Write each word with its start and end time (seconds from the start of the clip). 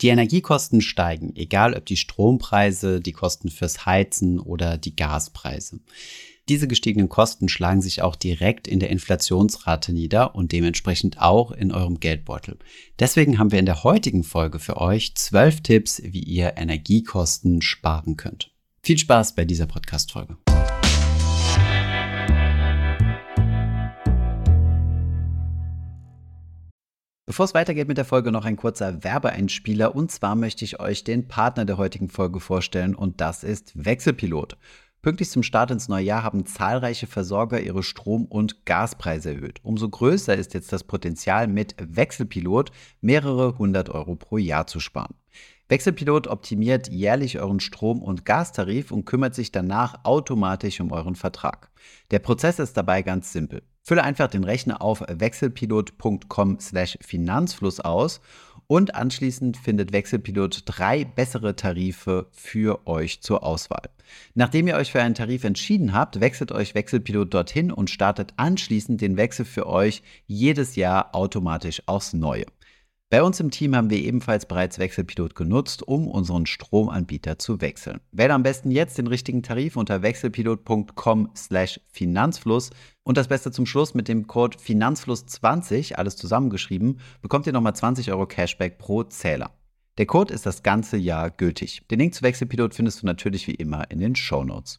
Die 0.00 0.08
Energiekosten 0.08 0.80
steigen, 0.80 1.36
egal 1.36 1.74
ob 1.74 1.84
die 1.84 1.96
Strompreise, 1.96 3.00
die 3.00 3.12
Kosten 3.12 3.50
fürs 3.50 3.84
Heizen 3.84 4.38
oder 4.38 4.78
die 4.78 4.96
Gaspreise. 4.96 5.80
Diese 6.48 6.66
gestiegenen 6.66 7.08
Kosten 7.08 7.48
schlagen 7.48 7.82
sich 7.82 8.02
auch 8.02 8.16
direkt 8.16 8.66
in 8.66 8.80
der 8.80 8.90
Inflationsrate 8.90 9.92
nieder 9.92 10.34
und 10.34 10.52
dementsprechend 10.52 11.20
auch 11.20 11.52
in 11.52 11.70
eurem 11.70 12.00
Geldbeutel. 12.00 12.58
Deswegen 12.98 13.38
haben 13.38 13.52
wir 13.52 13.58
in 13.58 13.66
der 13.66 13.84
heutigen 13.84 14.24
Folge 14.24 14.58
für 14.58 14.78
euch 14.78 15.14
zwölf 15.14 15.60
Tipps, 15.60 16.02
wie 16.02 16.22
ihr 16.22 16.54
Energiekosten 16.56 17.62
sparen 17.62 18.16
könnt. 18.16 18.50
Viel 18.82 18.98
Spaß 18.98 19.34
bei 19.34 19.44
dieser 19.44 19.66
Podcast-Folge. 19.66 20.38
Bevor 27.30 27.44
es 27.44 27.54
weitergeht 27.54 27.86
mit 27.86 27.96
der 27.96 28.04
Folge, 28.04 28.32
noch 28.32 28.44
ein 28.44 28.56
kurzer 28.56 29.04
Werbeeinspieler. 29.04 29.94
Und 29.94 30.10
zwar 30.10 30.34
möchte 30.34 30.64
ich 30.64 30.80
euch 30.80 31.04
den 31.04 31.28
Partner 31.28 31.64
der 31.64 31.78
heutigen 31.78 32.08
Folge 32.08 32.40
vorstellen 32.40 32.96
und 32.96 33.20
das 33.20 33.44
ist 33.44 33.70
Wechselpilot. 33.76 34.56
Pünktlich 35.00 35.30
zum 35.30 35.44
Start 35.44 35.70
ins 35.70 35.86
neue 35.86 36.02
Jahr 36.02 36.24
haben 36.24 36.44
zahlreiche 36.44 37.06
Versorger 37.06 37.60
ihre 37.60 37.84
Strom- 37.84 38.24
und 38.24 38.66
Gaspreise 38.66 39.32
erhöht. 39.34 39.60
Umso 39.62 39.88
größer 39.88 40.34
ist 40.34 40.54
jetzt 40.54 40.72
das 40.72 40.82
Potenzial, 40.82 41.46
mit 41.46 41.76
Wechselpilot 41.78 42.72
mehrere 43.00 43.56
hundert 43.58 43.90
Euro 43.90 44.16
pro 44.16 44.36
Jahr 44.36 44.66
zu 44.66 44.80
sparen. 44.80 45.14
Wechselpilot 45.68 46.26
optimiert 46.26 46.88
jährlich 46.88 47.38
euren 47.38 47.60
Strom- 47.60 48.02
und 48.02 48.24
Gastarif 48.24 48.90
und 48.90 49.04
kümmert 49.04 49.36
sich 49.36 49.52
danach 49.52 50.00
automatisch 50.02 50.80
um 50.80 50.90
euren 50.90 51.14
Vertrag. 51.14 51.70
Der 52.10 52.18
Prozess 52.18 52.58
ist 52.58 52.76
dabei 52.76 53.02
ganz 53.02 53.32
simpel. 53.32 53.62
Fülle 53.90 54.04
einfach 54.04 54.28
den 54.28 54.44
Rechner 54.44 54.82
auf 54.82 55.02
wechselpilot.com/finanzfluss 55.08 57.80
aus 57.80 58.20
und 58.68 58.94
anschließend 58.94 59.56
findet 59.56 59.92
Wechselpilot 59.92 60.62
drei 60.64 61.04
bessere 61.04 61.56
Tarife 61.56 62.28
für 62.30 62.86
euch 62.86 63.20
zur 63.20 63.42
Auswahl. 63.42 63.90
Nachdem 64.36 64.68
ihr 64.68 64.76
euch 64.76 64.92
für 64.92 65.02
einen 65.02 65.16
Tarif 65.16 65.42
entschieden 65.42 65.92
habt, 65.92 66.20
wechselt 66.20 66.52
euch 66.52 66.76
Wechselpilot 66.76 67.34
dorthin 67.34 67.72
und 67.72 67.90
startet 67.90 68.32
anschließend 68.36 69.00
den 69.00 69.16
Wechsel 69.16 69.44
für 69.44 69.66
euch 69.66 70.04
jedes 70.28 70.76
Jahr 70.76 71.12
automatisch 71.12 71.82
aufs 71.86 72.12
Neue. 72.12 72.46
Bei 73.12 73.24
uns 73.24 73.40
im 73.40 73.50
Team 73.50 73.74
haben 73.74 73.90
wir 73.90 73.98
ebenfalls 73.98 74.46
bereits 74.46 74.78
Wechselpilot 74.78 75.34
genutzt, 75.34 75.82
um 75.82 76.06
unseren 76.06 76.46
Stromanbieter 76.46 77.40
zu 77.40 77.60
wechseln. 77.60 77.98
Wähle 78.12 78.34
am 78.34 78.44
besten 78.44 78.70
jetzt 78.70 78.98
den 78.98 79.08
richtigen 79.08 79.42
Tarif 79.42 79.74
unter 79.74 80.02
wechselpilot.com/finanzfluss 80.02 82.70
und 83.02 83.16
das 83.16 83.26
Beste 83.26 83.50
zum 83.50 83.66
Schluss 83.66 83.94
mit 83.94 84.06
dem 84.06 84.28
Code 84.28 84.58
Finanzfluss20, 84.58 85.94
alles 85.94 86.14
zusammengeschrieben, 86.14 87.00
bekommt 87.20 87.48
ihr 87.48 87.52
nochmal 87.52 87.74
20 87.74 88.12
Euro 88.12 88.26
Cashback 88.26 88.78
pro 88.78 89.02
Zähler. 89.02 89.50
Der 89.98 90.06
Code 90.06 90.32
ist 90.32 90.46
das 90.46 90.62
ganze 90.62 90.96
Jahr 90.96 91.30
gültig. 91.30 91.82
Den 91.90 91.98
Link 91.98 92.14
zu 92.14 92.22
Wechselpilot 92.22 92.76
findest 92.76 93.02
du 93.02 93.06
natürlich 93.06 93.48
wie 93.48 93.56
immer 93.56 93.90
in 93.90 93.98
den 93.98 94.14
Show 94.14 94.44
Notes. 94.44 94.78